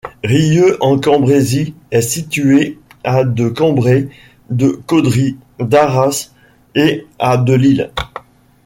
[0.23, 4.09] Rieux-en-Cambrésis est située à de Cambrai,
[4.49, 6.31] de Caudry, d'Arras
[6.73, 7.91] et à de Lille.